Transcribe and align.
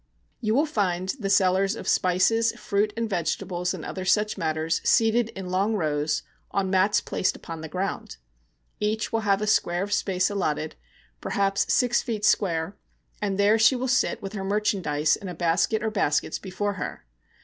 You 0.39 0.55
will 0.55 0.65
find 0.65 1.09
the 1.19 1.29
sellers 1.29 1.75
of 1.75 1.87
spices, 1.87 2.53
fruit, 2.53 2.91
vegetables, 2.97 3.71
and 3.71 3.85
other 3.85 4.03
such 4.03 4.35
matters 4.35 4.81
seated 4.83 5.29
in 5.35 5.51
long 5.51 5.75
rows, 5.75 6.23
on 6.49 6.71
mats 6.71 6.99
placed 7.01 7.35
upon 7.35 7.61
the 7.61 7.67
ground. 7.67 8.17
Each 8.79 9.11
will 9.13 9.19
have 9.19 9.43
a 9.43 9.45
square 9.45 9.83
of 9.83 9.93
space 9.93 10.31
allotted, 10.31 10.73
perhaps 11.21 11.71
six 11.71 12.01
feet 12.01 12.25
square, 12.25 12.75
and 13.21 13.37
there 13.37 13.59
she 13.59 13.75
will 13.75 13.87
sit 13.87 14.23
with 14.23 14.33
her 14.33 14.43
merchandise 14.43 15.15
in 15.15 15.27
a 15.27 15.35
basket 15.35 15.83
or 15.83 15.91
baskets 15.91 16.39
before 16.39 16.73
her. 16.81 17.05